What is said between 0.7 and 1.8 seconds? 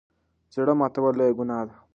ماتول لويه ګناه ده.